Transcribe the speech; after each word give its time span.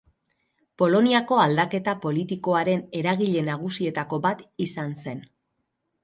Poloniako 0.81 1.35
aldaketa 1.41 1.93
politikoaren 2.05 2.81
eragile 3.01 3.43
nagusietako 3.49 4.19
bat 4.25 4.41
izan 4.67 4.97
zen. 5.05 5.21